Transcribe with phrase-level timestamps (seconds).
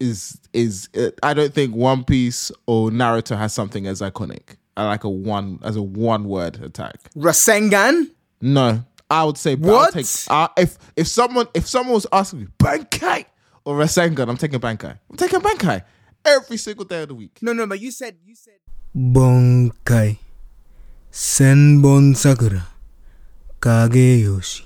[0.00, 4.56] is is uh, I don't think One Piece or Naruto has something as iconic.
[4.76, 7.10] I like a one as a one word attack.
[7.14, 8.10] Rasengan.
[8.40, 9.94] No, I would say I'll What?
[9.94, 13.24] take, uh, if if someone if someone was asking me Bankai
[13.64, 14.98] or Rasengan, I'm taking Bankai.
[15.10, 15.82] I'm taking Bankai
[16.24, 17.38] every single day of the week.
[17.40, 18.54] No, no, but you said you said.
[18.94, 20.18] Bankai,
[21.10, 22.66] Senbon Sakura
[23.60, 24.65] Kageyoshi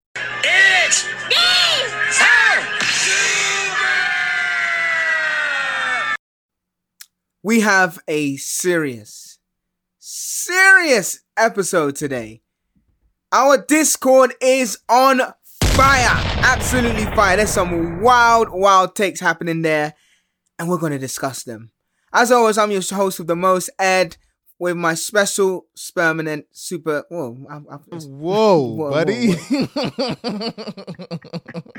[7.43, 9.39] We have a serious,
[9.97, 12.43] serious episode today.
[13.31, 15.21] Our Discord is on
[15.63, 16.21] fire.
[16.43, 17.37] Absolutely fire.
[17.37, 19.95] There's some wild, wild takes happening there,
[20.59, 21.71] and we're going to discuss them.
[22.13, 24.17] As always, I'm your host of the most, Ed,
[24.59, 27.05] with my special permanent super.
[27.09, 29.33] Whoa, I, I, Whoa, Whoa, buddy.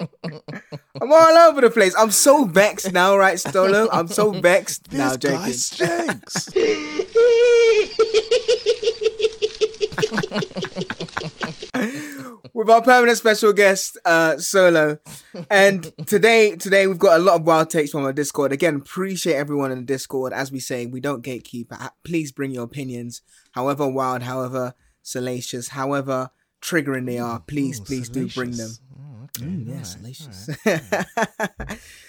[1.02, 1.94] I'm all over the place.
[1.98, 3.88] I'm so vexed now, right, Stolo?
[3.92, 4.88] I'm so vexed.
[4.88, 5.38] this now, joking.
[5.38, 6.48] guy stinks.
[12.54, 14.98] with our permanent special guest, uh, Solo.
[15.50, 18.52] And today, today we've got a lot of wild takes from our Discord.
[18.52, 20.32] Again, appreciate everyone in the Discord.
[20.32, 21.66] As we say, we don't gatekeep.
[22.04, 27.40] Please bring your opinions, however wild, however salacious, however triggering they are.
[27.40, 28.70] Please, please do bring them.
[29.38, 30.48] Mm, yeah, salacious.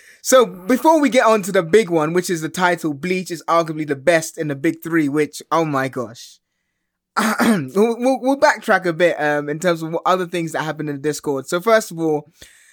[0.21, 3.43] so before we get on to the big one, which is the title, Bleach is
[3.47, 5.09] arguably the best in the big three.
[5.09, 6.39] Which, oh my gosh.
[7.39, 10.89] we'll, we'll, we'll backtrack a bit um, in terms of what other things that happened
[10.89, 11.47] in the Discord.
[11.47, 12.27] So first of all,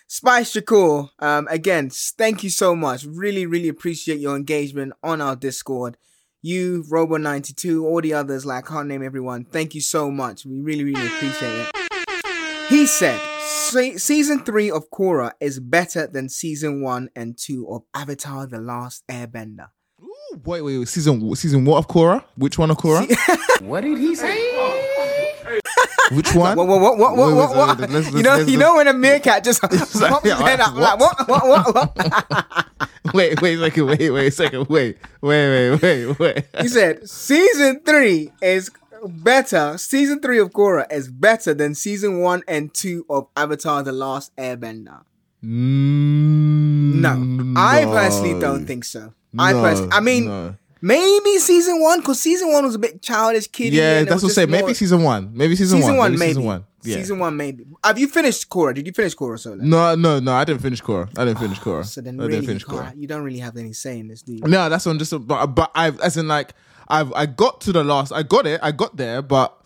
[0.06, 3.04] Spice Shakur, um, again, thank you so much.
[3.04, 5.96] Really, really appreciate your engagement on our Discord.
[6.42, 9.44] You, Robo92, all the others, like I can't name everyone.
[9.44, 10.46] Thank you so much.
[10.46, 12.68] We really, really appreciate it.
[12.68, 13.20] He said,
[13.70, 18.58] "Se- season three of Korra is better than season one and two of Avatar: The
[18.60, 19.68] Last Airbender.
[20.02, 20.88] Ooh, wait, wait, wait.
[20.88, 22.24] Season season what of Korra?
[22.36, 23.06] Which one of Korra?
[23.62, 24.38] What did he say?
[26.12, 26.56] Which one?
[26.56, 27.78] What, what, what, what, what, what, what?
[27.90, 30.38] let's- you let's- know, let's- you know when a meerkat just pops like, his yeah,
[30.42, 32.66] head up, like, what, what, what, what?
[33.14, 33.86] Wait, wait a second.
[33.86, 34.66] Wait, wait a second.
[34.68, 36.44] Wait, wait, wait, wait, wait.
[36.60, 38.70] He said, season three is
[39.08, 39.76] better.
[39.78, 44.34] Season three of Korra is better than season one and two of Avatar: The Last
[44.36, 45.02] Airbender.
[45.42, 49.12] Mm, No, I personally don't think so.
[49.38, 50.54] I personally, I mean, no.
[50.82, 53.76] maybe season one because season one was a bit childish, kiddie.
[53.76, 54.50] Yeah, that's what I'm saying.
[54.50, 55.30] Maybe season one.
[55.34, 56.64] Maybe season, season one, Maybe maybe season one.
[56.82, 56.96] Yeah.
[56.96, 57.66] Season one, maybe.
[57.84, 58.74] Have you finished Korra?
[58.74, 59.56] Did you finish Korra Solo?
[59.62, 60.32] No, no, no.
[60.32, 61.10] I didn't finish Korra.
[61.18, 61.84] I didn't finish Korra.
[61.84, 62.92] So then, I really, didn't finish you, Korra.
[62.96, 64.40] you don't really have any say in this, do you?
[64.46, 65.12] No, that's on just.
[65.26, 66.54] But but I as in like
[66.90, 68.12] I've I got to the last.
[68.12, 68.60] I got it.
[68.62, 69.22] I got there.
[69.22, 69.56] But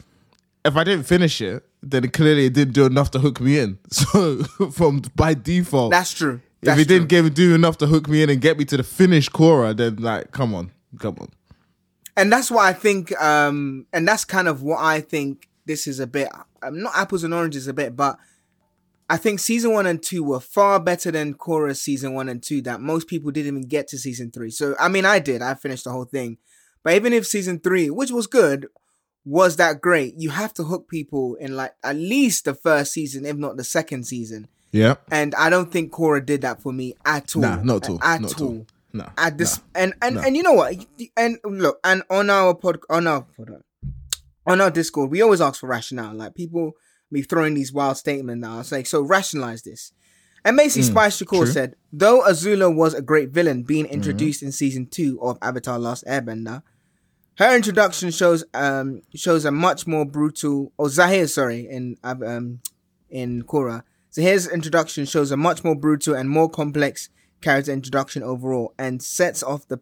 [0.65, 3.79] if I didn't finish it, then clearly it didn't do enough to hook me in.
[3.91, 6.41] So from by default, That's true.
[6.62, 8.77] if That's it didn't give do enough to hook me in and get me to
[8.77, 11.29] the finish Korra, then like come on, come on.
[12.17, 13.12] and that's what I think.
[13.21, 15.49] Um, and that's kind of what I think.
[15.67, 16.29] This is a bit
[16.62, 18.19] um, not apples and oranges a bit, but
[19.09, 22.61] I think season one and two were far better than Korra's season one and two.
[22.62, 24.51] That most people didn't even get to season three.
[24.51, 25.41] So I mean, I did.
[25.43, 26.39] I finished the whole thing.
[26.84, 28.69] But even if season three, which was good,
[29.25, 33.25] was that great, you have to hook people in like at least the first season,
[33.27, 34.47] if not the second season.
[34.71, 34.97] Yeah.
[35.11, 37.43] And I don't think Korra did that for me at all.
[37.43, 37.99] Nah, not at all.
[38.03, 38.49] At Not at all.
[38.49, 38.67] all.
[38.93, 39.09] No.
[39.19, 39.65] At this no.
[39.75, 40.21] and and no.
[40.23, 40.75] and you know what?
[41.17, 43.62] And look, and on our pod, on our on.
[44.47, 46.14] on our Discord, we always ask for rationale.
[46.14, 46.73] Like people
[47.11, 48.61] be throwing these wild statements now.
[48.61, 49.93] It's like so rationalize this.
[50.44, 51.47] And basically, Spice Shakur Mm, true.
[51.47, 53.94] said, though Azula was a great villain being Mm-hmm.
[53.94, 56.62] introduced in season two of Avatar: Last Airbender,
[57.37, 60.73] her introduction shows um shows a much more brutal.
[60.79, 62.61] Or Zahir, sorry, in um
[63.11, 63.83] in Korra.
[64.13, 67.09] Zahir's introduction shows a much more brutal and more complex
[67.41, 69.81] character introduction overall, and sets off the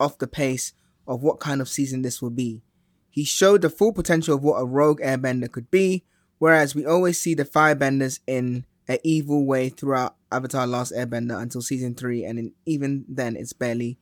[0.00, 0.72] off the pace
[1.06, 2.62] of what kind of season this will be.
[3.10, 6.04] He showed the full potential of what a rogue airbender could be,
[6.38, 11.60] whereas we always see the firebenders in an evil way throughout Avatar: Last Airbender until
[11.60, 13.98] season three, and in, even then, it's barely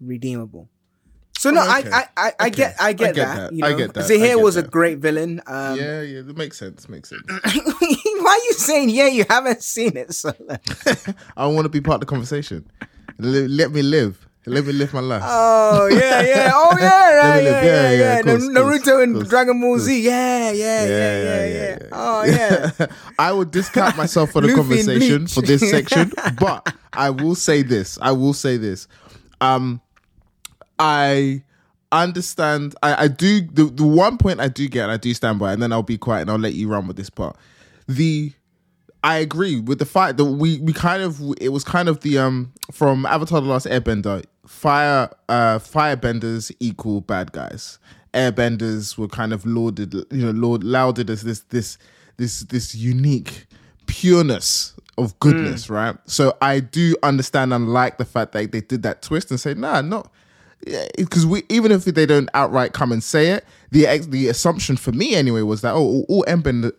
[0.00, 0.68] redeemable.
[1.38, 1.90] So no, Oh, okay.
[1.90, 3.36] I, I, I, I get, I get, I get that.
[3.50, 3.52] that.
[3.52, 4.04] You I get that.
[4.06, 5.40] Zahir was a great villain.
[5.46, 6.88] Um, yeah, yeah, that makes sense.
[6.88, 7.22] Makes sense.
[7.28, 9.08] Why are you saying yeah?
[9.08, 10.32] You haven't seen it, so
[11.36, 12.64] I want to be part of the conversation.
[13.18, 14.28] Let, let me live.
[14.44, 15.22] Let me live my life.
[15.24, 16.50] Oh yeah, yeah.
[16.54, 18.14] Oh yeah, right, yeah, yeah, Yeah, yeah.
[18.16, 19.78] yeah, course, Na- course, Naruto and course, Dragon Ball.
[19.78, 20.00] Z.
[20.02, 21.88] Yeah, yeah, yeah, yeah, yeah.
[21.92, 22.86] Oh yeah.
[23.18, 27.98] I would discount myself for the conversation for this section, but I will say this.
[28.02, 28.86] I will say this.
[29.40, 29.80] Um,
[30.82, 31.44] I
[31.92, 32.74] understand.
[32.82, 35.52] I, I do the the one point I do get, and I do stand by,
[35.52, 37.36] and then I'll be quiet and I'll let you run with this part.
[37.86, 38.32] The
[39.04, 42.18] I agree with the fact that we we kind of it was kind of the
[42.18, 47.78] um from Avatar: The Last Airbender, fire uh firebenders equal bad guys.
[48.12, 51.78] Airbenders were kind of lauded, you know, laud, lauded as this this
[52.16, 53.46] this this unique
[53.86, 55.96] pureness of goodness, right?
[56.06, 59.54] So I do understand and like the fact that they did that twist and say,
[59.54, 60.12] nah, not
[60.96, 64.92] because we even if they don't outright come and say it, the the assumption for
[64.92, 66.24] me anyway was that oh all, all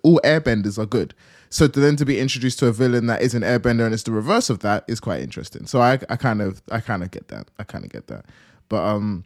[0.03, 1.13] all airbenders are good.
[1.49, 4.03] So to then to be introduced to a villain that is an airbender and it's
[4.03, 5.65] the reverse of that is quite interesting.
[5.67, 7.49] So I I kind of I kind of get that.
[7.59, 8.25] I kind of get that.
[8.69, 9.25] But um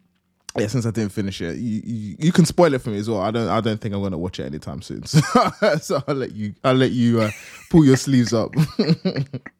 [0.58, 3.08] yeah, since I didn't finish it, you, you you can spoil it for me as
[3.08, 3.20] well.
[3.20, 5.04] I don't I don't think I'm gonna watch it anytime soon.
[5.06, 5.20] So,
[5.80, 7.30] so I'll let you I'll let you uh,
[7.70, 8.52] pull your sleeves up.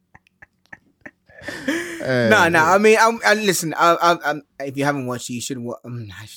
[2.01, 2.59] No, no.
[2.63, 3.73] I mean, I'm, I, listen.
[3.75, 5.57] I, I, I'm, if you haven't watched it, you should.
[5.59, 6.27] wa- Um, I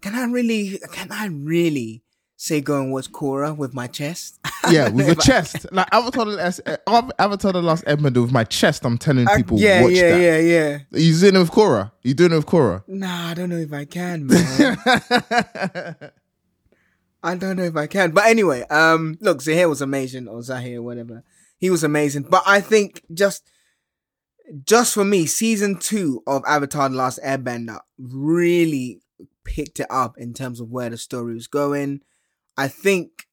[0.00, 0.78] can I really?
[0.92, 2.02] Can I really
[2.36, 4.38] say go and watch Korra with my chest?
[4.70, 5.66] yeah, with your chest.
[5.72, 6.76] Like Avatar, the Last- uh,
[7.18, 8.84] Avatar the Last Airbender with my chest.
[8.84, 10.20] I'm telling I- people, yeah, watch yeah, that.
[10.22, 10.78] yeah, yeah.
[10.92, 11.92] Are you doing it with Korra?
[12.02, 12.82] You doing it with Korra?
[12.86, 14.76] Nah, I don't know if I can, man.
[17.22, 18.10] I don't know if I can.
[18.10, 21.22] But anyway, um, look, Zahir was amazing, or Zahir, whatever.
[21.58, 22.24] He was amazing.
[22.24, 23.48] But I think just
[24.64, 29.00] just for me, season two of Avatar The Last Airbender really
[29.44, 32.00] picked it up in terms of where the story was going.
[32.56, 33.26] I think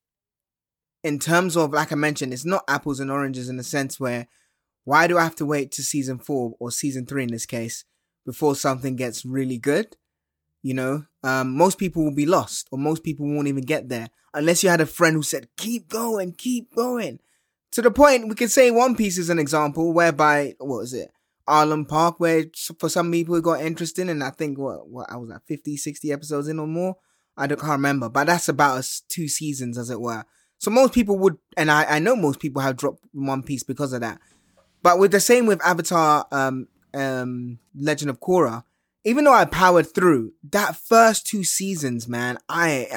[1.03, 4.27] in terms of like I mentioned, it's not apples and oranges in the sense where
[4.83, 7.85] why do I have to wait to season four or season three in this case
[8.25, 9.95] before something gets really good?
[10.63, 14.09] You know, um, most people will be lost, or most people won't even get there
[14.33, 17.19] unless you had a friend who said, "Keep going, keep going."
[17.71, 21.11] To the point, we could say One Piece is an example whereby what was it,
[21.47, 22.45] Arlong Park, where
[22.79, 25.77] for some people it got interesting, and I think what what I was at 50,
[25.77, 26.97] 60 episodes in or more.
[27.37, 30.25] I don't can't remember, but that's about us two seasons, as it were.
[30.57, 33.93] So most people would, and I, I know most people have dropped One Piece because
[33.93, 34.19] of that.
[34.83, 38.63] But with the same with Avatar, um, um, Legend of Korra,
[39.03, 42.87] even though I powered through that first two seasons, man, I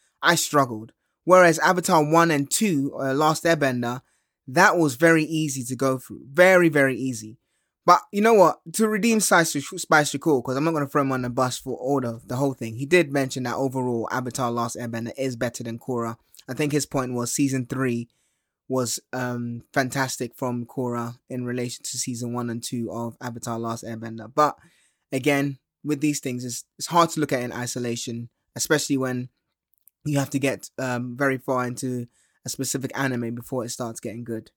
[0.22, 0.92] I struggled.
[1.24, 4.00] Whereas Avatar one and two, uh, Last Airbender,
[4.48, 7.38] that was very easy to go through, very very easy.
[7.84, 8.60] But you know what?
[8.74, 12.00] To redeem Spice Shakur, because I'm not gonna throw him on the bus for all
[12.00, 12.76] the the whole thing.
[12.76, 16.16] He did mention that overall Avatar Last Airbender is better than Korra.
[16.48, 18.08] I think his point was season three
[18.68, 23.84] was um fantastic from Korra in relation to season one and two of Avatar Last
[23.84, 24.32] Airbender.
[24.32, 24.56] But
[25.10, 29.28] again, with these things, it's it's hard to look at in isolation, especially when
[30.04, 32.06] you have to get um very far into
[32.44, 34.50] a specific anime before it starts getting good.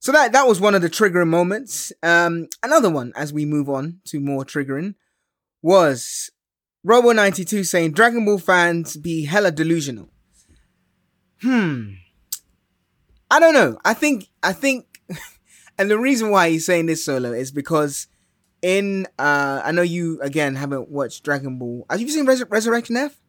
[0.00, 1.92] So that that was one of the triggering moments.
[2.02, 4.94] Um, another one as we move on to more triggering
[5.62, 6.30] was
[6.82, 10.08] Robo ninety two saying Dragon Ball fans be hella delusional.
[11.42, 11.92] Hmm.
[13.30, 13.78] I don't know.
[13.84, 14.86] I think I think
[15.78, 18.06] and the reason why he's saying this solo is because
[18.62, 21.84] in uh I know you again haven't watched Dragon Ball.
[21.90, 23.19] Have you seen Resur- Resurrection F?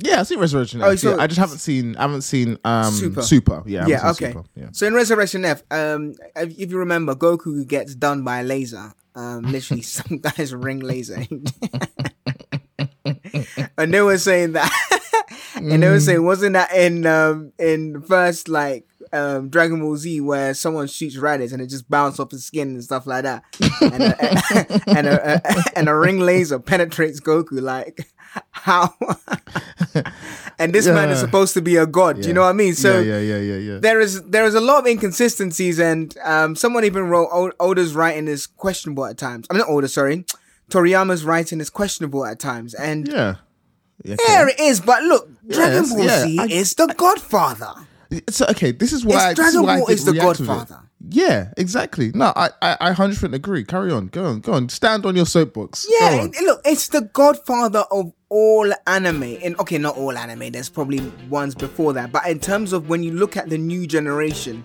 [0.00, 0.82] Yeah, I see Resurrection.
[0.82, 1.96] Oh, F, so- yeah, I just haven't seen.
[1.96, 3.22] I haven't seen um Super.
[3.22, 3.62] Super.
[3.66, 4.32] Yeah, I haven't yeah, seen okay.
[4.32, 4.68] Super, Yeah.
[4.72, 8.92] So in Resurrection F, um, if if you remember, Goku gets done by a laser.
[9.14, 11.14] Um, literally, some guy's ring laser,
[13.78, 14.70] and they were saying that,
[15.54, 18.84] and they were saying, wasn't that in um in the first like
[19.16, 22.68] um Dragon Ball Z where someone shoots Raditz and it just bounces off his skin
[22.70, 23.42] and stuff like that,
[23.80, 28.06] and a, and a, a and a ring laser penetrates Goku like
[28.50, 28.94] how,
[30.58, 32.20] and this man is supposed to be a god.
[32.20, 32.74] Do you know what I mean?
[32.74, 33.78] So yeah, yeah, yeah, yeah, yeah.
[33.78, 38.28] there is there is a lot of inconsistencies, and um, someone even wrote Oda's writing
[38.28, 39.46] is questionable at times.
[39.50, 40.24] I'm not Oda, sorry.
[40.70, 43.36] Toriyama's writing is questionable at times, and yeah.
[44.04, 44.80] Yeah, there it is.
[44.80, 47.72] But look, Dragon Yes, Ball yeah, Z I- is the Godfather.
[48.30, 50.46] So okay, this is why It's Dragon Ball is the react with it.
[50.46, 50.82] Godfather.
[51.08, 52.10] Yeah, exactly.
[52.14, 53.64] No, I I I hundred percent agree.
[53.64, 54.68] Carry on, go on, go on.
[54.68, 55.86] Stand on your soapbox.
[55.88, 59.38] Yeah, it- look, it's the Godfather of all anime.
[59.44, 60.50] And okay, not all anime.
[60.52, 63.86] There's probably ones before that, but in terms of when you look at the new
[63.86, 64.64] generation,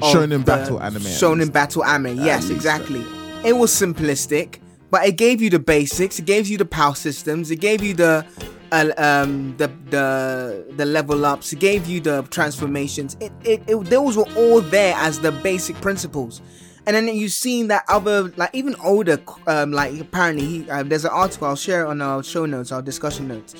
[0.00, 2.18] Shonen battle anime, Shonen battle anime.
[2.18, 3.04] Yes, exactly.
[3.44, 4.58] It was simplistic,
[4.90, 6.18] but it gave you the basics.
[6.18, 7.50] It gave you the power systems.
[7.50, 8.26] It gave you the
[8.70, 11.52] uh, um the the the level ups.
[11.52, 13.16] It gave you the transformations.
[13.20, 16.42] It, it, it those were all there as the basic principles.
[16.86, 21.04] And then you've seen that other, like even older, um, like apparently he, uh, there's
[21.04, 23.52] an article I'll share on our show notes, our discussion notes,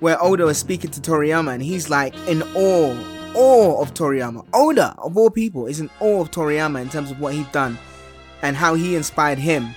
[0.00, 2.94] where Oda is speaking to Toriyama and he's like in awe,
[3.34, 4.44] awe of Toriyama.
[4.52, 7.78] Oda of all people is in awe of Toriyama in terms of what he's done
[8.42, 9.74] and how he inspired him.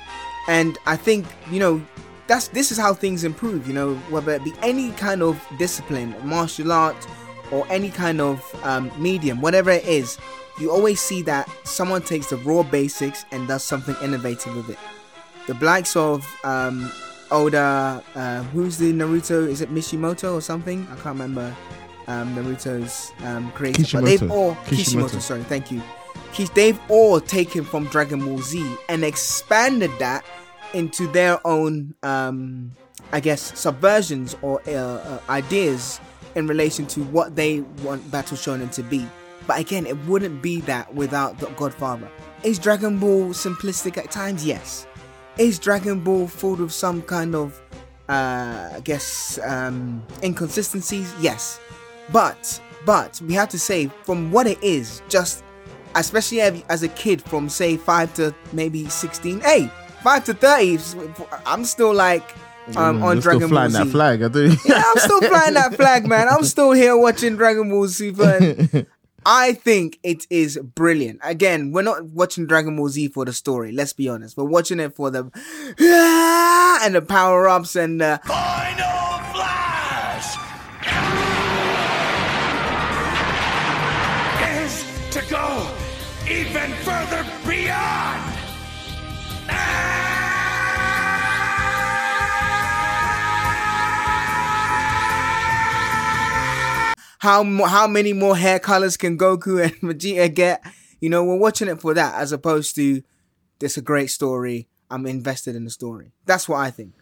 [0.49, 1.81] And I think you know
[2.27, 3.67] that's this is how things improve.
[3.67, 7.07] You know whether it be any kind of discipline, martial art,
[7.51, 10.17] or any kind of um, medium, whatever it is,
[10.59, 14.79] you always see that someone takes the raw basics and does something innovative with it.
[15.47, 16.91] The likes of um,
[17.31, 19.47] Oda, uh, who's the Naruto?
[19.47, 20.83] Is it Mishimoto or something?
[20.91, 21.55] I can't remember
[22.07, 23.83] um, Naruto's um, creator.
[23.93, 24.33] But they've Kishimoto.
[24.33, 24.75] all Kishimoto.
[24.75, 25.19] Kishimoto.
[25.19, 25.81] Sorry, thank you.
[26.53, 30.23] They've all taken from Dragon Ball Z and expanded that
[30.73, 32.71] into their own, um,
[33.11, 35.99] I guess, subversions or uh, uh, ideas
[36.35, 39.07] in relation to what they want Battle Shonen to be.
[39.47, 42.09] But again, it wouldn't be that without the Godfather.
[42.43, 44.45] Is Dragon Ball simplistic at times?
[44.45, 44.85] Yes.
[45.37, 47.59] Is Dragon Ball full of some kind of,
[48.07, 51.11] uh, I guess, um, inconsistencies?
[51.19, 51.59] Yes.
[52.11, 55.43] But, but we have to say, from what it is, just
[55.95, 60.79] especially as- as a kid from say 5 to maybe 16 hey 5 to 30
[61.45, 62.23] i'm still like
[62.75, 63.77] um, Mm, on you're dragon still ball flying Z.
[63.79, 64.21] that flag.
[64.21, 64.55] I do.
[64.65, 68.85] yeah i'm still flying that flag man i'm still here watching dragon ball super and
[69.25, 73.71] i think it is brilliant again we're not watching dragon ball z for the story
[73.71, 75.23] let's be honest we're watching it for the
[76.85, 78.98] and the power-ups and the Final
[97.19, 100.63] how how many more hair colors can Goku and Vegeta get?
[100.99, 103.01] You know, we're watching it for that as opposed to
[103.59, 104.67] this a great story.
[104.89, 106.11] I'm invested in the story.
[106.25, 106.93] That's what I think.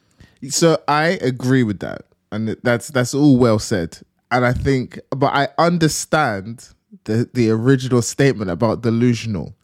[0.50, 4.00] So I agree with that, and that's that's all well said.
[4.30, 6.70] And I think, but I understand
[7.06, 9.56] the the original statement about delusional.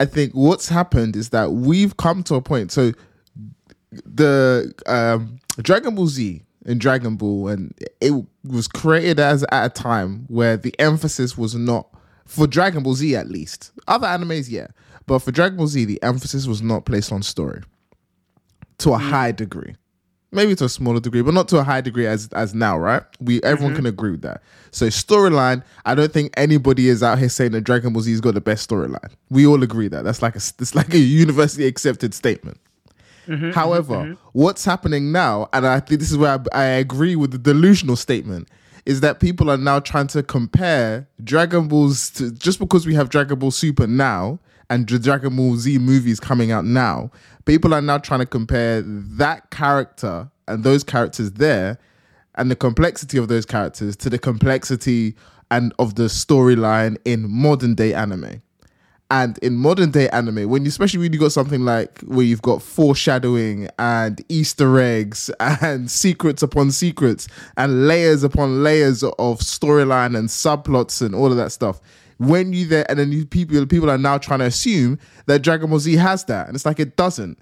[0.00, 2.72] I think what's happened is that we've come to a point.
[2.72, 2.92] So
[4.04, 8.12] the um, Dragon Ball Z and Dragon Ball, and it
[8.44, 11.88] was created as at a time where the emphasis was not
[12.26, 13.72] for Dragon Ball Z at least.
[13.88, 14.68] Other animes, yeah,
[15.06, 17.62] but for Dragon Ball Z, the emphasis was not placed on story
[18.78, 19.10] to a mm.
[19.10, 19.74] high degree.
[20.34, 23.02] Maybe to a smaller degree, but not to a high degree as as now, right?
[23.20, 23.82] We everyone mm-hmm.
[23.84, 24.42] can agree with that.
[24.70, 28.32] So storyline, I don't think anybody is out here saying that Dragon Ball Z's got
[28.32, 29.10] the best storyline.
[29.28, 32.58] We all agree that that's like a it's like a universally accepted statement.
[33.26, 34.14] Mm-hmm, mm-hmm, However, mm-hmm.
[34.32, 37.96] what's happening now, and I think this is where I, I agree with the delusional
[37.96, 38.48] statement,
[38.84, 43.10] is that people are now trying to compare Dragon Balls to just because we have
[43.10, 47.10] Dragon Ball Super now and Dragon Ball Z movies coming out now,
[47.44, 51.78] people are now trying to compare that character and those characters there
[52.36, 55.14] and the complexity of those characters to the complexity
[55.50, 58.42] and of the storyline in modern day anime.
[59.12, 62.40] And in modern day anime, when you especially when you got something like where you've
[62.40, 67.28] got foreshadowing and Easter eggs and secrets upon secrets
[67.58, 71.78] and layers upon layers of storyline and subplots and all of that stuff,
[72.16, 75.78] when you there and then people people are now trying to assume that Dragon Ball
[75.78, 77.38] Z has that, and it's like it doesn't.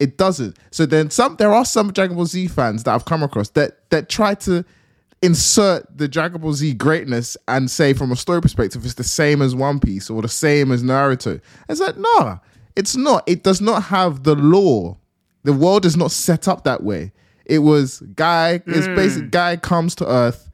[0.00, 0.56] It doesn't.
[0.72, 3.88] So then some there are some Dragon Ball Z fans that I've come across that
[3.90, 4.64] that try to
[5.22, 9.40] insert the Dragon Ball Z greatness and say from a story perspective it's the same
[9.40, 11.40] as One Piece or the same as Naruto.
[11.68, 12.40] It's like, no,
[12.76, 13.22] it's not.
[13.28, 14.98] It does not have the lore.
[15.44, 17.12] The world is not set up that way.
[17.46, 18.94] It was guy, it's hmm.
[18.94, 20.50] basic guy comes to Earth,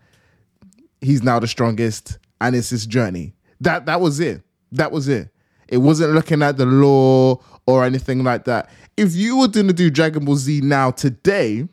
[1.00, 3.34] he's now the strongest, and it's his journey.
[3.60, 4.42] That that was it.
[4.72, 5.28] That was it.
[5.68, 8.70] It wasn't looking at the lore or anything like that.
[8.96, 11.68] If you were gonna do Dragon Ball Z now today,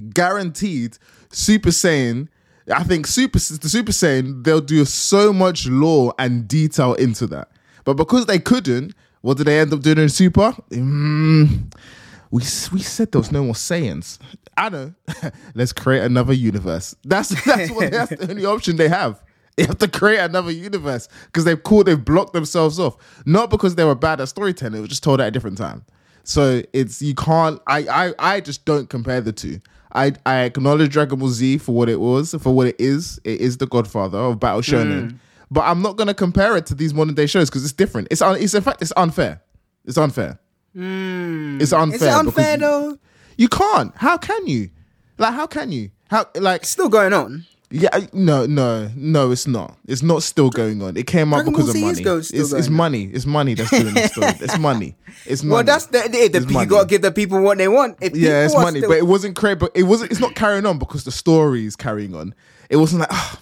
[0.00, 0.98] guaranteed
[1.30, 2.28] Super Saiyan.
[2.72, 7.50] I think Super the Super Saiyan they'll do so much lore and detail into that,
[7.84, 10.52] but because they couldn't, what did they end up doing in Super?
[10.70, 11.72] Mm,
[12.30, 12.40] we
[12.72, 14.18] we said there was no more Saiyans.
[14.56, 14.92] I know.
[15.54, 16.94] Let's create another universe.
[17.04, 19.22] That's that's what that's the only option they have.
[19.56, 22.96] They have to create another universe because they've called they've blocked themselves off.
[23.24, 25.84] Not because they were bad at storytelling, it was just told at a different time.
[26.22, 29.60] So it's you can't I I, I just don't compare the two.
[29.92, 33.20] I, I acknowledge Dragon Ball Z for what it was, for what it is.
[33.24, 34.74] It is the godfather of Battle hmm.
[34.74, 35.18] Shonen.
[35.50, 38.08] But I'm not gonna compare it to these modern day shows because it's different.
[38.10, 39.40] It's un, it's in fact it's unfair.
[39.84, 40.38] It's unfair.
[40.74, 41.58] Hmm.
[41.60, 41.96] It's unfair.
[41.96, 42.98] Is it unfair because you- though?
[43.38, 43.96] You can't.
[43.96, 44.70] How can you?
[45.16, 45.90] Like, how can you?
[46.10, 46.64] How like?
[46.64, 47.46] Still going on.
[47.70, 49.30] Yeah, I- no, no, no.
[49.30, 49.76] It's not.
[49.86, 50.96] It's not still going on.
[50.96, 52.18] It came out Dragon because Ball of money.
[52.18, 53.04] it's, it's money.
[53.12, 54.32] It's money that's doing the story.
[54.40, 54.96] It's money.
[55.26, 55.54] It's money.
[55.54, 56.66] Well, that's the, the, the you money.
[56.66, 57.98] gotta give the people what they want.
[58.00, 59.58] If yeah, it's money, still- but it wasn't created.
[59.58, 60.10] But it wasn't.
[60.10, 62.34] It's not carrying on because the story is carrying on.
[62.70, 63.38] It wasn't like, oh,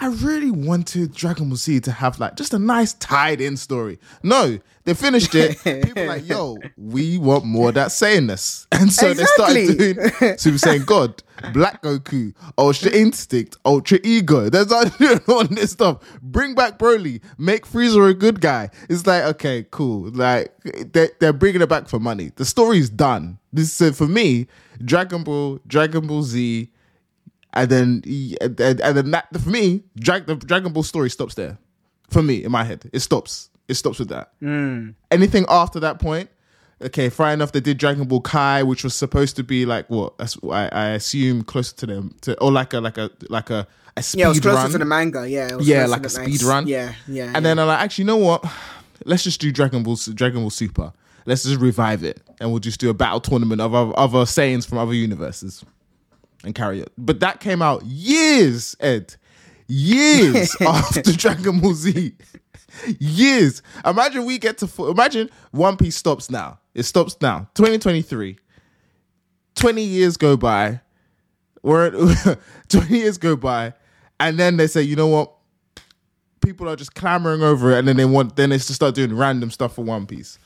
[0.00, 3.98] I really wanted Dragon Ball Z to have like just a nice tied-in story.
[4.22, 5.58] No, they finished it.
[5.84, 9.94] People like, yo, we want more of that Saiyanness, and so they started Exactly.
[9.94, 11.22] doing Super Saiyan God,
[11.52, 14.48] Black Goku, Ultra Instinct, Ultra Ego.
[14.50, 16.02] They started doing all this stuff.
[16.22, 18.70] Bring back Broly, make Frieza a good guy.
[18.88, 20.10] It's like okay, cool.
[20.10, 22.32] Like they they're bringing it back for money.
[22.36, 23.38] The story's done.
[23.52, 24.48] This so for me,
[24.84, 26.70] Dragon Ball, Dragon Ball Z,
[27.54, 28.02] and then
[28.40, 31.58] and, and then that for me, Drag, the Dragon Ball story stops there.
[32.10, 33.48] For me, in my head, it stops.
[33.66, 34.32] It stops with that.
[34.40, 34.90] Hmm.
[35.10, 36.28] Anything after that point,
[36.82, 37.52] okay, fair enough.
[37.52, 40.12] They did Dragon Ball Kai, which was supposed to be like what
[40.50, 44.02] I, I assume closer to them, to or like a like a like a a
[44.02, 44.70] speed yeah, it was closer run.
[44.72, 45.28] to the manga.
[45.28, 46.66] Yeah, it was yeah, like a speed run.
[46.66, 47.32] Yeah, yeah.
[47.34, 48.44] And then I'm like, actually, you know what?
[49.04, 50.92] Let's just do Dragon Ball Dragon Ball Super.
[51.26, 54.68] Let's just revive it, and we'll just do a battle tournament of other, other Saiyans
[54.68, 55.64] from other universes,
[56.44, 56.92] and carry it.
[56.98, 59.16] But that came out years, Ed,
[59.66, 62.14] years after Dragon Ball Z.
[62.98, 63.62] Years.
[63.84, 66.58] Imagine we get to imagine One Piece stops now.
[66.74, 67.48] It stops now.
[67.54, 68.36] 2023.
[69.54, 70.80] 20 years go by.
[71.62, 71.90] We're
[72.68, 73.72] 20 years go by,
[74.20, 75.32] and then they say, you know what?
[76.44, 79.16] People are just clamoring over it, and then they want then they to start doing
[79.16, 80.38] random stuff for One Piece.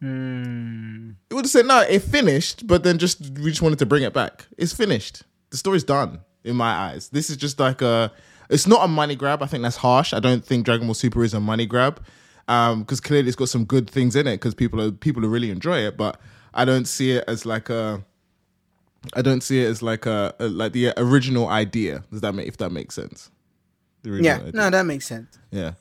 [0.00, 1.10] Hmm.
[1.30, 4.02] It would have said no, it finished, but then just we just wanted to bring
[4.02, 4.46] it back.
[4.58, 5.22] It's finished.
[5.50, 7.08] The story's done in my eyes.
[7.08, 8.12] This is just like a.
[8.50, 9.42] It's not a money grab.
[9.42, 10.12] I think that's harsh.
[10.12, 12.04] I don't think Dragon Ball Super is a money grab,
[12.46, 14.32] um, because clearly it's got some good things in it.
[14.34, 16.20] Because people are people are really enjoy it, but
[16.54, 18.04] I don't see it as like a.
[19.14, 22.04] I don't see it as like a, a like the original idea.
[22.10, 23.30] Does that make if that makes sense?
[24.02, 24.52] The yeah, idea.
[24.52, 25.38] no, that makes sense.
[25.50, 25.72] yeah.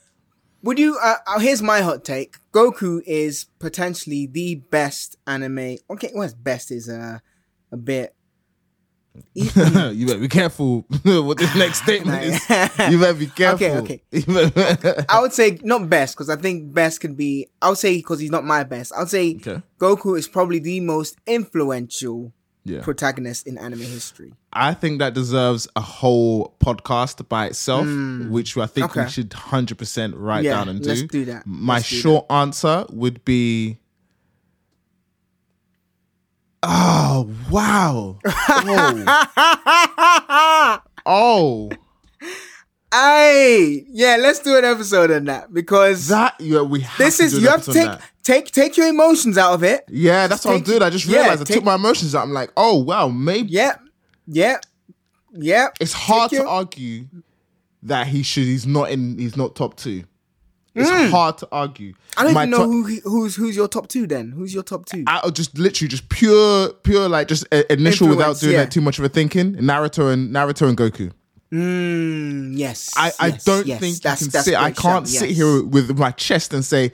[0.65, 0.97] Would you?
[0.97, 2.37] Uh, uh, here's my hot take.
[2.51, 5.77] Goku is potentially the best anime.
[5.91, 7.19] Okay, well, best is uh,
[7.71, 8.15] a bit.
[9.35, 12.49] you better be careful what this next statement is.
[12.89, 13.67] You better be careful.
[13.67, 15.05] Okay, okay.
[15.07, 17.47] I would say not best because I think best can be.
[17.61, 18.91] I would say because he's not my best.
[18.91, 19.61] I would say Okay.
[19.79, 22.33] Goku is probably the most influential
[22.65, 22.81] yeah.
[22.81, 24.33] protagonist in anime history.
[24.51, 27.85] I think that deserves a whole podcast by itself,
[28.29, 29.07] which I think we Hmm.
[29.07, 30.89] Should 100% write Yeah, down and do.
[30.89, 31.45] let's do that.
[31.47, 33.77] My Let's short answer would be.
[36.63, 38.19] Oh, wow.
[41.05, 41.69] Oh.
[41.69, 41.69] oh.
[42.95, 47.23] Hey, yeah, let's do an episode on that because That, yeah, we have this to
[47.23, 49.83] is do an you have to take take take your emotions out of it.
[49.89, 50.81] Yeah, that's what I'm doing.
[50.81, 52.23] I just yeah, realized I take- took my emotions out.
[52.23, 53.49] I'm like, oh, wow, maybe.
[53.49, 53.81] Yep,
[54.27, 54.65] yep,
[55.33, 55.75] yep.
[55.81, 57.05] it's hard Take to your- argue
[57.83, 60.05] that he should he's not in he's not top two.
[60.73, 61.91] It's hard to argue.
[61.93, 61.97] Mm.
[62.17, 64.07] I don't My even know top- who who's who's your top two.
[64.07, 65.03] Then who's your top two?
[65.05, 68.59] I just literally just pure pure like just uh, initial without doing yeah.
[68.61, 69.55] like too much of a thinking.
[69.55, 71.11] Naruto and Naruto and Goku.
[71.55, 73.79] Mm, yes, I, I yes, don't yes.
[73.79, 74.55] think That's- you can sit.
[74.55, 75.37] I can't shout, sit yes.
[75.37, 76.91] here with my chest and say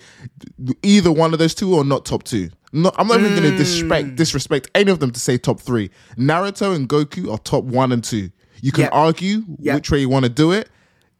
[0.84, 2.50] either one of those two or not top two.
[2.74, 3.58] No, I'm not even going to Mm.
[3.58, 5.90] disrespect disrespect any of them to say top three.
[6.18, 8.30] Naruto and Goku are top one and two.
[8.62, 8.92] You can Yep.
[8.94, 9.76] argue Yep.
[9.76, 10.70] which way you want to do it.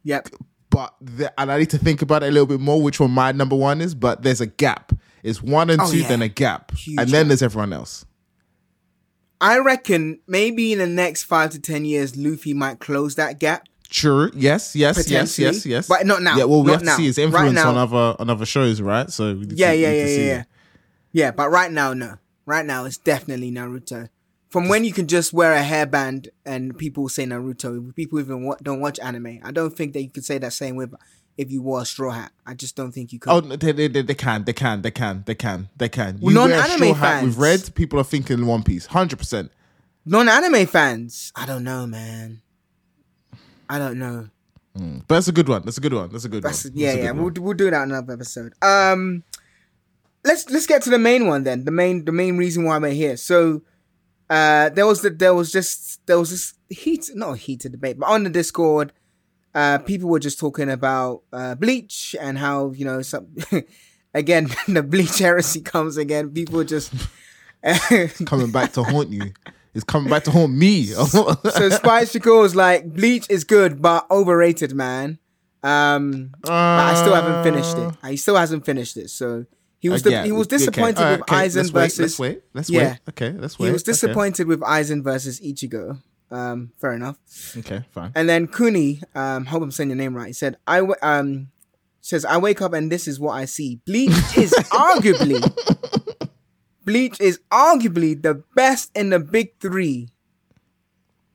[0.04, 0.28] Yep.
[0.70, 3.10] but the, and I need to think about it a little bit more which one
[3.10, 3.94] my number one is.
[3.94, 4.90] But there's a gap.
[5.22, 6.08] It's one and Oh, two, yeah.
[6.08, 7.28] then a gap, Huge and then gap.
[7.28, 8.06] there's everyone else.
[9.42, 13.66] I reckon maybe in the next five to ten years, Luffy might close that gap.
[13.90, 14.30] Sure.
[14.34, 14.74] Yes.
[14.74, 15.06] Yes.
[15.10, 15.38] Yes.
[15.38, 15.66] Yes.
[15.66, 15.88] Yes.
[15.88, 16.36] But not now.
[16.38, 16.44] Yeah.
[16.44, 16.96] Well, we Not have to now.
[16.96, 17.68] see his influence now.
[17.70, 19.10] on other on other shows, right?
[19.10, 20.42] So we Yeah, to- yeah, yeah, yeah, yeah.
[21.12, 22.14] Yeah, but right now, no.
[22.46, 24.08] Right now, it's definitely Naruto.
[24.48, 28.56] From when you can just wear a hairband and people say Naruto, people even wa-
[28.62, 29.40] don't watch anime.
[29.42, 30.94] I don't think that you could say that same with
[31.36, 32.32] if you wore a straw hat.
[32.46, 33.30] I just don't think you could.
[33.30, 36.18] Oh, they, they, they, can, they can, they can, they can, they can.
[36.18, 39.50] You wear a non-anime straw hat with red, people are thinking One Piece, hundred percent.
[40.04, 42.42] Non-anime fans, I don't know, man.
[43.68, 44.28] I don't know.
[44.74, 45.62] But that's a good one.
[45.64, 46.10] That's a good one.
[46.10, 46.72] That's a good That's one.
[46.74, 47.12] yeah, That's yeah.
[47.12, 48.54] good We'll we'll do that in another episode.
[48.62, 49.22] Um,
[50.24, 51.64] let's let's get to the main one then.
[51.64, 53.16] The main the main reason why we're here.
[53.18, 53.62] So,
[54.30, 57.98] uh, there was the there was just there was this heat not a heated debate,
[57.98, 58.92] but on the Discord,
[59.54, 63.28] uh, people were just talking about uh Bleach and how you know some
[64.14, 66.30] again the Bleach heresy comes again.
[66.30, 66.92] People just.
[68.26, 69.32] coming back to haunt you.
[69.74, 70.84] It's coming back to haunt me.
[70.86, 75.18] so Spice was like, Bleach is good, but overrated, man.
[75.62, 78.08] Um, but I still haven't finished it.
[78.10, 79.10] He still hasn't finished it.
[79.10, 79.46] So
[79.78, 81.98] He was Uh, the- he was okay, disappointed alright, with okay, Aizen let's wait, versus-
[82.00, 82.42] Let's wait.
[82.54, 82.88] Let's Yeah.
[82.90, 82.98] wait.
[83.10, 83.66] Okay, let's wait.
[83.68, 83.92] he was okay.
[83.92, 85.98] disappointed with Aizen versus Ichigo.
[86.32, 87.16] Um, fair enough.
[87.58, 88.10] Okay, fine.
[88.14, 90.28] And then Kuni, um, hope I'm saying your name right.
[90.28, 91.48] He said, "I w- um
[92.00, 93.80] says I wake up and this is what I see.
[93.86, 95.40] Bleach is arguably
[96.84, 100.08] Bleach is arguably the best in the big three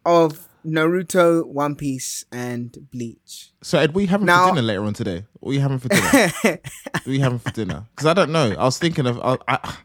[0.05, 3.51] of Naruto, One Piece, and Bleach.
[3.61, 5.25] So, Ed, what are you having Now- for dinner later on today?
[5.39, 6.09] What are you having for dinner?
[6.41, 7.85] what are you having for dinner?
[7.91, 8.51] Because I don't know.
[8.57, 9.19] I was thinking of.
[9.21, 9.75] I, I,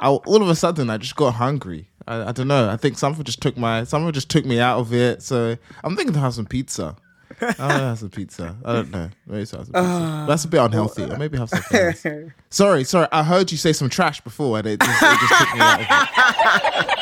[0.00, 1.88] I, all of a sudden, I just got hungry.
[2.06, 2.68] I, I don't know.
[2.68, 3.84] I think something just took my.
[3.84, 5.22] Something just took me out of it.
[5.22, 6.96] So I'm thinking to have some pizza.
[7.40, 8.56] I to have some pizza.
[8.64, 9.08] I don't know.
[9.26, 9.72] Maybe have some pizza.
[9.74, 10.26] Ah.
[10.28, 11.04] That's a bit unhealthy.
[11.04, 12.04] Or maybe have something else.
[12.50, 13.08] Sorry, sorry.
[13.10, 15.80] I heard you say some trash before, and it just, it just took me out
[15.80, 16.98] of it.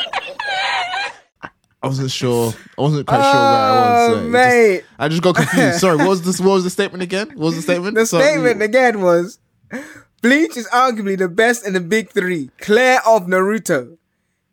[1.82, 2.52] I wasn't sure.
[2.78, 4.10] I wasn't quite sure where I was.
[4.10, 4.84] Oh, so it just- mate.
[4.98, 5.78] I just got confused.
[5.80, 6.38] Sorry, what was this?
[6.40, 7.28] What was the statement again?
[7.30, 7.94] What was the statement?
[7.96, 8.22] The Sorry.
[8.24, 9.38] statement again was
[10.22, 13.96] Bleach is arguably the best in the big three, clear of Naruto.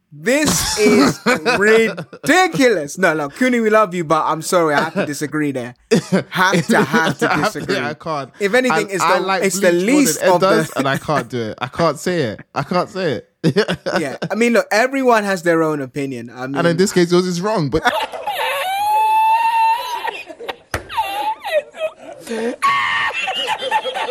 [0.10, 1.20] This is
[1.60, 2.98] ridiculous.
[2.98, 5.76] No, no, Kuni, we love you, but I'm sorry, I have to disagree there.
[6.30, 7.78] Have to, have to I have disagree.
[7.78, 8.32] I can't.
[8.40, 10.72] If anything, I- it's I the- like it's the least than Ed of the- does,
[10.78, 11.58] and I can't do it.
[11.62, 12.40] I can't say it.
[12.56, 13.44] I can't say it.
[14.00, 16.30] yeah, I mean, look, everyone has their own opinion.
[16.34, 17.70] I mean, and in this case, yours is wrong.
[17.70, 17.84] But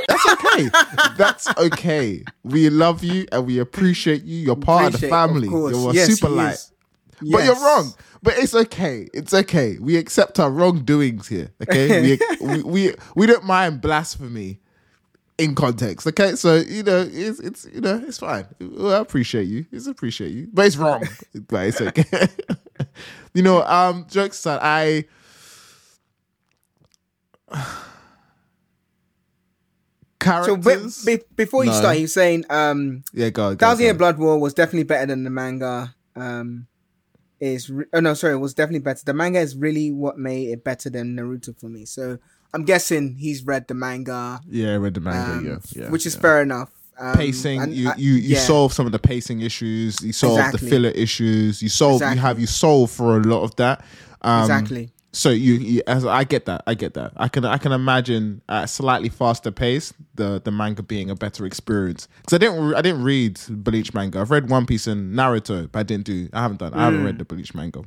[0.09, 0.69] that's okay.
[1.17, 2.25] That's okay.
[2.45, 4.39] We love you and we appreciate you.
[4.39, 5.49] You're part of the Appreciate, of family.
[5.49, 6.55] You're Yes, super light.
[6.55, 6.73] is.
[7.21, 7.95] But you're wrong.
[8.23, 9.09] But it's okay.
[9.15, 9.79] It's okay.
[9.81, 11.51] We accept our wrongdoings here.
[11.63, 12.01] Okay.
[12.03, 14.61] we, we we we don't mind blasphemy
[15.39, 16.07] in context.
[16.07, 16.35] Okay.
[16.37, 18.47] So you know it's it's you know it's fine.
[18.61, 19.67] I appreciate you.
[19.73, 20.49] It's appreciate you.
[20.53, 21.07] But it's wrong.
[21.49, 22.29] but it's okay.
[23.35, 23.63] you know.
[23.65, 24.07] Um.
[24.11, 25.05] Jokes aside,
[27.51, 27.65] I.
[30.45, 30.77] so be,
[31.17, 31.77] be, before you No.
[31.77, 33.51] start, he's saying um, yeah, go.
[33.55, 33.95] go Thousand Year.
[33.95, 35.95] Blood War was definitely better than the manga.
[36.15, 36.67] Um,
[37.41, 39.03] is re- oh no, sorry, it was definitely better.
[39.05, 41.85] The manga is really what made it better than Naruto for me.
[41.85, 42.19] So
[42.55, 45.33] I'm guessing he's read the manga, Yeah, I read the manga.
[45.39, 46.21] um, yeah, yeah, which is yeah.
[46.23, 46.71] fair enough.
[46.99, 48.39] Um, pacing and you you, you yeah.
[48.39, 50.61] solve some of the pacing issues you solve Exactly.
[50.61, 53.85] the filler issues you solve you have you solve for a lot of that
[54.23, 54.91] um, Exactly.
[55.17, 58.43] So you, you as i get that i get that i can i can imagine
[58.49, 62.75] at a slightly faster pace the the manga being a better experience because i didn't
[62.75, 66.29] i didn't read bleach manga i've read one piece and naruto but i didn't do
[66.33, 67.07] i haven't done i haven't Mm.
[67.07, 67.83] read the bleach manga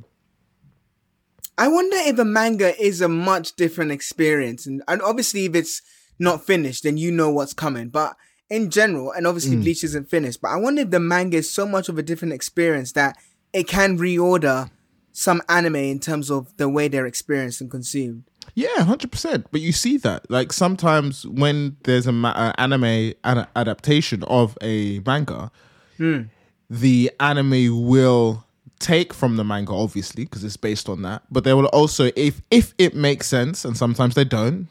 [1.58, 5.82] I wonder if a manga is a much different experience, and, and obviously if it's
[6.18, 7.90] not finished, then you know what's coming.
[7.90, 8.16] But
[8.48, 9.62] in general, and obviously Mm.
[9.64, 12.32] Bleach isn't finished, but I wonder if the manga is so much of a different
[12.32, 13.16] experience that
[13.52, 14.70] it can reorder
[15.12, 18.24] some anime in terms of the way they're experienced and consumed.
[18.54, 19.46] Yeah, hundred percent.
[19.50, 25.00] But you see that, like sometimes when there's a ma- anime ad- adaptation of a
[25.00, 25.50] manga,
[25.96, 26.22] hmm.
[26.68, 28.44] the anime will
[28.78, 31.22] take from the manga, obviously, because it's based on that.
[31.30, 34.68] But they will also, if if it makes sense, and sometimes they don't.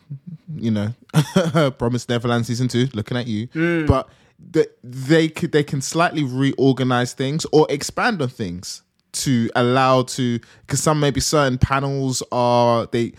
[0.56, 0.94] You know,
[1.78, 3.48] Promise Neverland season two, looking at you.
[3.54, 3.86] Hmm.
[3.86, 10.04] But the, they could they can slightly reorganize things or expand on things to allow
[10.04, 13.14] to because some maybe certain panels are they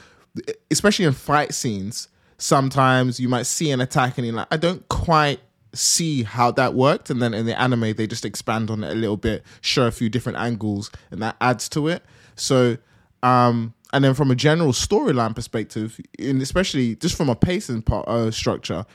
[0.70, 4.88] especially in fight scenes sometimes you might see an attack and you're like i don't
[4.88, 5.40] quite
[5.74, 7.11] see how that worked.
[7.11, 9.90] And then in the anime they just expand on it a little bit show a
[9.90, 12.05] few different angles and that adds to it.
[12.37, 12.76] So
[13.22, 18.07] um and then from a general storyline perspective and especially just from a pacing part
[18.09, 18.87] uh, structure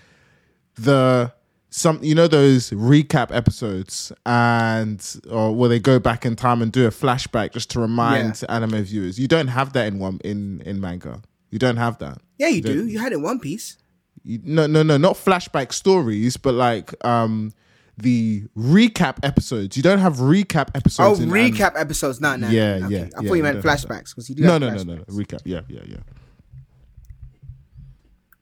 [0.75, 1.31] the
[1.77, 6.71] some you know those recap episodes and or where they go back in time and
[6.71, 10.61] do a flashback just to remind anime viewers you don't have that in one in
[10.65, 12.87] in manga you don't have that Yeah, you don't- do.
[12.87, 13.77] You had it in One Piece.
[14.23, 17.51] you- no no no not flashback stories but like um
[17.97, 21.33] the recap episodes you don't have recap Oh, episodes anime.
[21.33, 22.21] recap episodes.
[22.21, 22.47] No, no.
[22.49, 22.97] Yeah, no, yeah.
[22.97, 23.87] I yeah, thought you you meant don't have that.
[23.89, 24.43] flashbacks because you do.
[24.43, 25.97] no no no no no recap yeah yeah yeah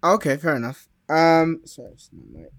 [0.04, 0.88] Okay, fair enough.
[1.10, 2.52] Um, sorry, it's not mic.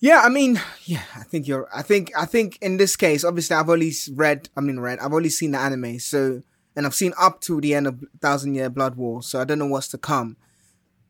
[0.00, 1.68] Yeah, I mean, yeah, I think you're.
[1.74, 4.48] I think, I think in this case, obviously, I've only read.
[4.56, 5.00] I mean, read.
[5.00, 6.42] I've only seen the anime, so
[6.76, 9.58] and I've seen up to the end of Thousand Year Blood War, so I don't
[9.58, 10.36] know what's to come.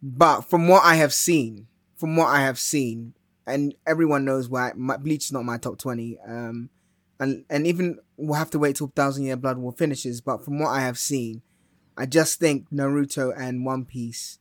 [0.02, 3.12] But from what I have seen, from what I have seen,
[3.46, 6.18] and everyone knows why my, Bleach is not my top twenty.
[6.26, 6.70] Um,
[7.20, 10.22] and and even we'll have to wait till Thousand Year Blood War finishes.
[10.22, 11.42] But from what I have seen,
[11.94, 14.38] I just think Naruto and One Piece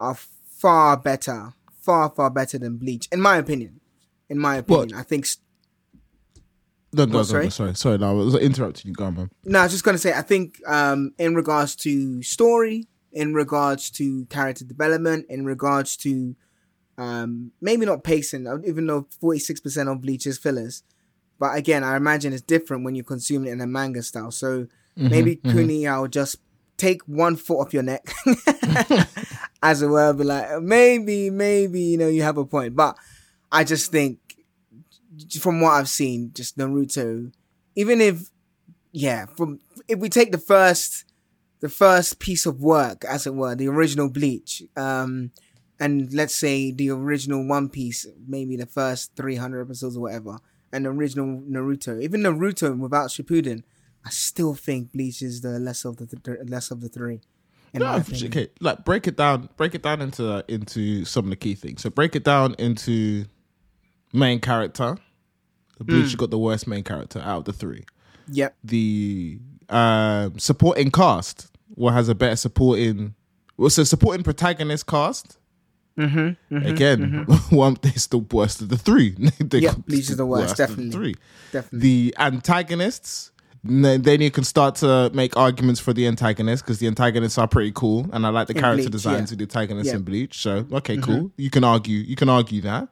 [0.00, 3.78] are far better, far far better than Bleach, in my opinion.
[4.30, 5.24] In my opinion, I think.
[5.26, 5.38] s-
[6.92, 7.50] no, no, What, no, no, sorry?
[7.50, 9.98] sorry sorry no I was interrupting you go on man No, I was just gonna
[9.98, 15.96] say, I think um, in regards to story, in regards to character development, in regards
[15.98, 16.36] to
[16.96, 20.84] Um, maybe not pacing, uh, even though forty six percent of Bleach is fillers.
[21.40, 24.30] But again, I imagine it's different when you consume it in a manga style.
[24.30, 26.36] So maybe Kuni, I'll just
[26.76, 28.04] take one foot off your neck,
[29.62, 30.12] as it were.
[30.12, 32.76] Be like, maybe, maybe you know you have a point.
[32.76, 32.96] But
[33.54, 34.18] I just think,
[35.40, 37.32] from what I've seen, just Naruto,
[37.76, 38.30] even if,
[38.90, 41.04] yeah, from if we take the first,
[41.60, 45.30] the first piece of work, as it were, the original Bleach, um,
[45.78, 50.38] and let's say the original One Piece, maybe the first three hundred episodes or whatever,
[50.72, 53.62] and the original Naruto, even Naruto without Shippuden,
[54.04, 57.20] I still think Bleach is the less of the th- less of the three.
[57.76, 59.48] No, okay, like break it down.
[59.56, 61.82] Break it down into into some of the key things.
[61.82, 63.24] So break it down into
[64.14, 64.96] main character.
[65.80, 67.84] Bleach got the worst main character out of the three.
[68.28, 68.54] Yep.
[68.64, 73.14] The um, supporting cast, what has a better supporting?
[73.56, 75.36] What's a supporting protagonist cast?
[75.98, 79.10] Mm-hmm, Again, one they still worst of the three.
[79.40, 80.90] they Yeah, Bleach is the worst, of the definitely.
[80.90, 81.14] three.
[81.52, 81.78] Definitely.
[81.80, 83.30] The antagonists,
[83.62, 87.72] then you can start to make arguments for the antagonists because the antagonists are pretty
[87.72, 89.34] cool, and I like the In character Bleach, designs yeah.
[89.34, 89.94] of the antagonists Yeah.
[89.96, 90.38] in Bleach.
[90.38, 91.30] So okay, cool.
[91.36, 91.98] You can argue.
[91.98, 92.88] You can argue that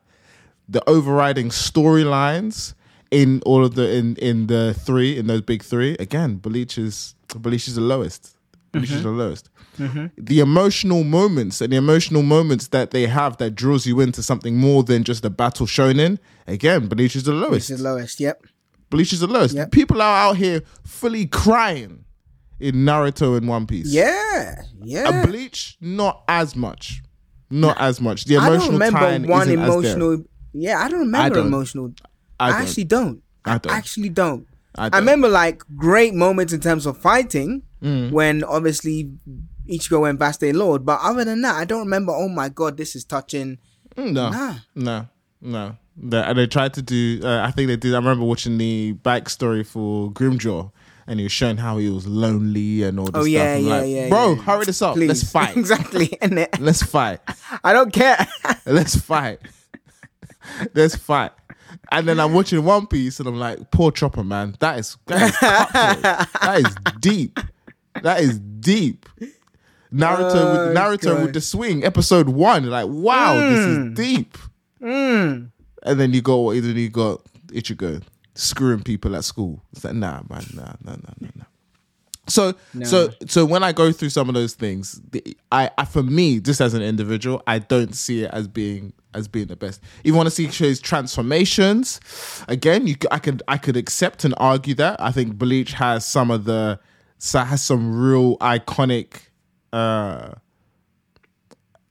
[0.72, 2.74] the overriding storylines
[3.10, 7.14] in all of the in in the three in those big three again, Bleach is
[7.34, 8.36] Bleach is the lowest.
[8.72, 9.04] Bleach is mm-hmm.
[9.04, 9.50] the lowest.
[9.78, 10.06] Mm-hmm.
[10.16, 14.56] The emotional moments and the emotional moments that they have that draws you into something
[14.56, 17.68] more than just a battle shonen Again, Bleach is the lowest.
[17.68, 18.20] Bleach is lowest.
[18.20, 18.46] Yep.
[18.90, 19.54] Bleach is the lowest.
[19.54, 19.70] Yep.
[19.70, 22.04] People are out here fully crying
[22.60, 23.92] in Naruto and One Piece.
[23.92, 24.62] Yeah.
[24.82, 25.08] Yeah.
[25.08, 27.02] And Bleach, not as much.
[27.50, 28.24] Not as much.
[28.24, 29.96] The I don't emotional remember tie-in one isn't as there.
[29.96, 30.24] emotional.
[30.52, 31.46] Yeah, I don't remember don't.
[31.46, 31.92] emotional.
[32.40, 32.60] I I, don't.
[32.62, 33.22] actually don't.
[33.44, 33.72] I don't.
[33.72, 34.46] actually don't.
[34.76, 38.12] I I, remember like great moments in terms of fighting Mm.
[38.12, 39.10] when obviously
[39.68, 42.12] Ichigo went Vasto Lorde, but other than that, I don't remember.
[42.12, 43.58] Oh my god, this is touching.
[43.96, 44.54] Mm, No, Nah.
[44.76, 45.08] no,
[45.40, 45.76] no.
[45.96, 47.20] They, and they tried to do.
[47.24, 47.92] Uh, I think they did.
[47.92, 50.70] I remember watching the backstory for Grimmjow,
[51.08, 53.28] and he was showing how he was lonely and all this Oh stuff.
[53.28, 54.08] yeah, I'm yeah, like, yeah.
[54.08, 54.42] Bro, yeah.
[54.42, 54.94] hurry this up.
[54.94, 55.08] Please.
[55.08, 55.56] Let's fight.
[55.56, 56.16] exactly.
[56.22, 57.18] And Let's fight.
[57.64, 58.26] I don't care.
[58.64, 59.40] Let's fight.
[60.74, 61.32] Let's fight.
[61.90, 64.56] And then I'm watching One Piece and I'm like, poor Chopper, man.
[64.60, 65.38] That is that is,
[66.40, 67.40] that is deep.
[68.02, 69.08] That is deep.
[69.92, 71.22] Naruto Oh, with Naruto God.
[71.22, 72.70] with the swing, episode one.
[72.70, 73.94] Like, wow, this is mm.
[73.94, 74.38] deep.
[74.80, 75.50] Mm.
[75.82, 78.02] And then you got then you got Ichigo
[78.34, 79.62] screwing people at school.
[79.72, 81.44] It's like, nah, man, nah, nah, nah, nah, nah.
[82.32, 86.02] So so so when I go through some of those things, the, I, I for
[86.02, 89.82] me, just as an individual, I don't see it as being as being the best.
[90.02, 92.00] You want to see shows transformations?
[92.48, 95.00] Again, you I could I could accept and argue that.
[95.00, 96.80] I think Bleach has some of the
[97.32, 99.28] has some real iconic.
[99.72, 100.30] uh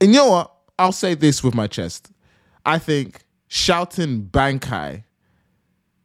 [0.00, 0.54] And you know what?
[0.78, 2.10] I'll say this with my chest.
[2.66, 5.04] I think shouting Bankai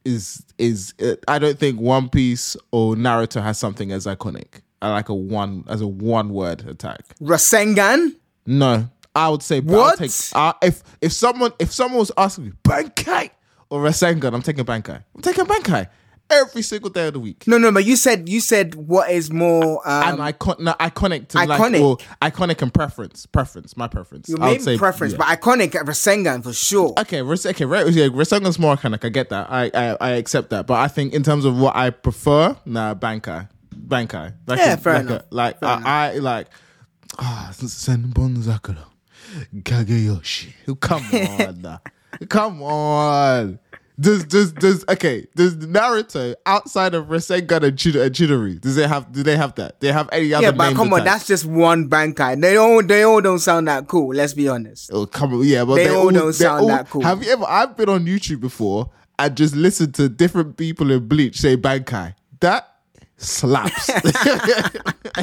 [0.07, 4.61] is is uh, I don't think One Piece or Naruto has something as iconic.
[4.81, 7.01] I like a one as a one word attack.
[7.21, 8.15] Rasengan.
[8.45, 9.99] No, I would say What?
[9.99, 13.29] take, uh, if if someone if someone was asking me Bankai
[13.69, 15.03] or Rasengan, I'm taking Bankai.
[15.15, 15.89] I'm taking Bankai
[16.29, 17.47] every single day of the week.
[17.47, 21.27] No, no, but you said you said what is more and um, icon, no, iconic
[21.29, 21.81] to like iconic.
[21.81, 24.27] or iconic and preference, preference, my preference.
[24.29, 25.17] your main say preference, yeah.
[25.17, 26.93] but iconic Rasengan for sure.
[26.99, 27.87] Okay, Ras- okay, right.
[27.89, 29.03] Yeah, Rasengan's more iconic.
[29.05, 29.47] I get that.
[29.49, 30.67] I, I I accept that.
[30.67, 34.33] But I think in terms of what I prefer, nah, Bankai, Bankai.
[34.45, 35.21] Like Yeah, a- fair like enough.
[35.31, 36.47] A, like Fair I, I like
[37.19, 38.85] ah Senbon Zakura,
[39.55, 40.53] Kageyoshi.
[40.79, 41.79] Come on,
[42.27, 43.59] come on.
[43.99, 45.25] Does does does okay?
[45.35, 48.61] Does Naruto outside of Rasengan and Chid- and Chidori?
[48.61, 49.11] Does it have?
[49.11, 49.79] Do they have that?
[49.79, 50.45] Do they have any other?
[50.45, 52.39] Yeah, but come on, that's just one Bankai.
[52.39, 54.09] They all they all don't sound that cool.
[54.13, 54.91] Let's be honest.
[54.93, 57.01] Oh, come on, yeah, but They they, all don't they're sound that cool.
[57.01, 57.45] Have you ever?
[57.47, 62.13] I've been on YouTube before and just listened to different people in Bleach say Bankai.
[62.41, 62.67] That
[63.17, 63.89] slaps.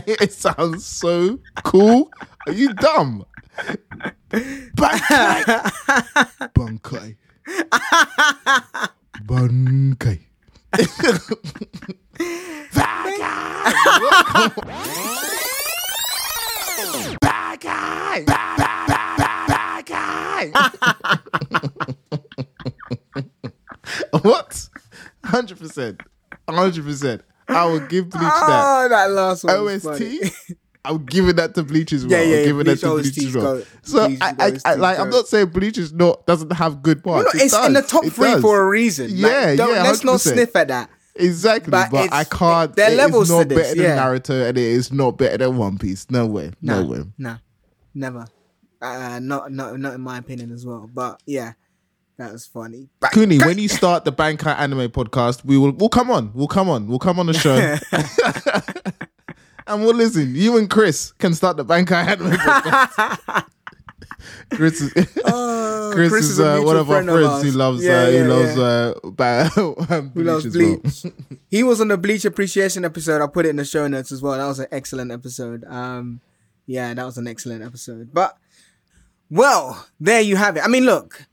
[0.05, 2.11] it sounds so cool.
[2.49, 3.25] Are you dumb?
[4.31, 5.45] Bankai.
[6.55, 7.17] Bankai.
[9.27, 10.21] Bankai.
[12.73, 13.25] Bankai.
[24.23, 24.69] what?
[25.25, 26.01] Hundred percent.
[26.49, 27.23] Hundred percent.
[27.49, 28.65] I will give Bleach that.
[28.85, 29.65] Oh, that last one.
[29.65, 30.33] was OST.
[30.85, 32.19] I'm giving that to Bleach as well.
[32.21, 33.63] Yeah, yeah, I'm giving Bleach that to Bleach as well.
[33.83, 37.03] So Bleach I, I, I, like, I'm not saying Bleach is not doesn't have good
[37.03, 37.33] parts.
[37.35, 38.43] No, It it's in the top It three does.
[38.43, 39.11] for a reason.
[39.11, 40.91] Like, Yeah, don't- yeah, Let's not sniff at that.
[41.17, 42.75] Exactly, But but, I can't.
[42.75, 43.95] there are levels not this, better yeah.
[43.95, 46.11] than Naruto, and it is not better than One Piece.
[46.11, 46.51] No way.
[46.61, 47.05] Nah, No way.
[47.19, 47.37] Nah,
[47.95, 48.27] never.
[48.83, 50.91] Uh, not not not in my opinion as well.
[50.93, 51.53] But yeah,
[52.19, 52.89] that was funny.
[53.13, 56.33] Kuni, when you start the Bankai Anime podcast, we will we'll come on.
[56.35, 56.89] We'll come on.
[56.89, 57.55] We'll come on the show.
[59.67, 60.35] and we'll listen.
[60.35, 63.45] You and Chris can start the Bankai Anime podcast.
[64.51, 68.05] Chris is, Oh, Chris, is, a uh, one of our friend friends who loves Yeah,
[68.05, 68.63] uh, yeah, who loves yeah.
[68.65, 69.75] uh, ba- Who
[70.23, 70.77] loves as well.
[70.79, 71.07] Bleach.
[71.51, 73.21] he was on the Bleach appreciation episode.
[73.23, 74.37] I put it in the show notes as well.
[74.39, 75.65] That was an excellent episode.
[75.65, 76.21] Um,
[76.67, 78.11] yeah, that was an excellent episode.
[78.15, 78.37] But
[79.31, 80.65] well, there you have it.
[80.65, 81.27] I mean, look,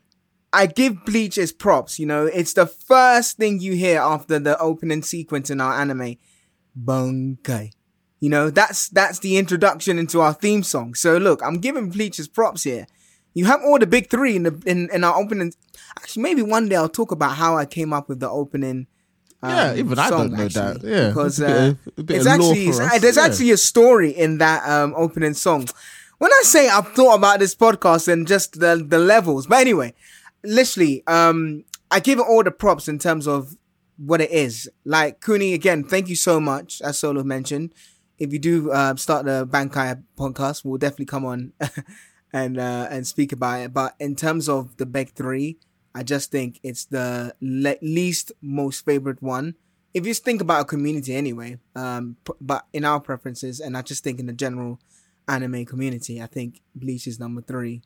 [0.52, 1.98] I give Bleach its props.
[2.00, 6.18] You know, it's the first thing you hear after the opening sequence in our anime,
[6.78, 7.72] Bankai.
[8.22, 10.94] You know, that's that's the introduction into our theme song.
[10.94, 12.86] So look, I'm giving Bleachers props here.
[13.34, 15.54] You have all the big three in the in, in our opening.
[15.98, 18.86] Actually, maybe one day I'll talk about how I came up with the opening.
[19.44, 20.84] Yeah, um, even I don't know that.
[20.84, 23.24] Yeah, because it's a bit uh, a bit it's actually it's- there's yeah.
[23.24, 25.68] actually a story in that um, opening song.
[26.20, 29.96] When I say I've thought about this podcast and just the the levels, but anyway,
[30.44, 33.56] literally, um, I give it all the props in terms of
[33.98, 34.70] what it is.
[34.86, 37.74] Like Kuni, again, thank you so much, as Solo mentioned.
[38.22, 41.54] If you do uh, start the Bankai podcast, we'll definitely come on
[42.34, 43.74] and uh, and speak about it.
[43.74, 45.58] But in terms of the big three,
[45.96, 49.56] I just think it's the le- least most favorite one.
[49.94, 53.82] If you think about a community anyway, um, p- but in our preferences, and I
[53.82, 54.80] just think in the general
[55.28, 57.82] anime community, I think Bleach is number three.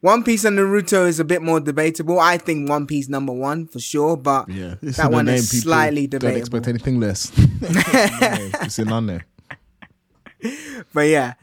[0.00, 2.18] One Piece and Naruto is a bit more debatable.
[2.20, 6.20] I think One Piece number one for sure, but Yeah, that one is slightly Don't
[6.20, 6.40] debatable.
[6.40, 7.30] expect anything less.
[7.62, 9.24] it's in on there.
[10.92, 11.34] But yeah.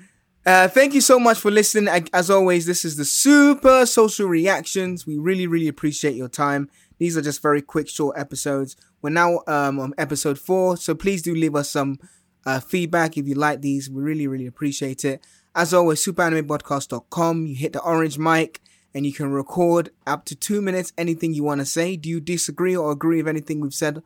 [0.45, 2.07] Uh, thank you so much for listening.
[2.13, 5.05] As always, this is the super social reactions.
[5.05, 6.69] We really, really appreciate your time.
[6.97, 8.75] These are just very quick, short episodes.
[9.01, 11.99] We're now um, on episode four, so please do leave us some
[12.45, 13.89] uh, feedback if you like these.
[13.89, 15.25] We really, really appreciate it.
[15.53, 17.45] As always, superanimepodcast.com.
[17.45, 18.61] You hit the orange mic
[18.93, 21.95] and you can record up to two minutes anything you want to say.
[21.95, 24.01] Do you disagree or agree with anything we've said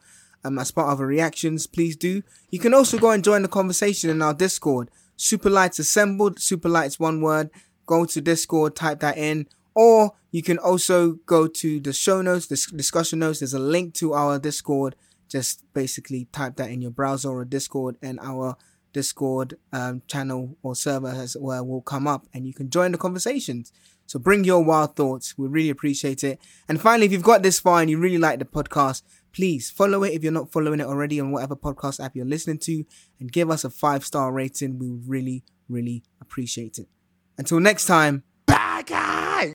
[0.46, 1.68] um, as part of our reactions?
[1.68, 2.22] Please do.
[2.52, 4.90] You can also go and join the conversation in our Discord.
[5.18, 7.50] Superlights Assembled, Superlights one word.
[7.86, 9.48] Go to Discord, type that in.
[9.74, 13.40] Or you can also go to the show notes, the discussion notes.
[13.40, 14.96] There's a link to our Discord.
[15.28, 18.56] Just basically type that in your browser or Discord, and our
[18.94, 22.98] Discord um, channel or server has, where will come up, and you can join the
[22.98, 23.74] conversations.
[24.06, 25.38] So bring your wild thoughts.
[25.38, 26.40] We really appreciate it.
[26.70, 29.02] And finally, if you've got this far and you really like the podcast,
[29.36, 32.58] please follow it if you're not following it already on whatever podcast app you're listening
[32.60, 32.86] to,
[33.20, 34.80] and give us a five star rating.
[34.80, 36.88] We would really, really appreciate it.
[37.38, 38.24] Until next time.
[38.46, 39.36] Bye, guys.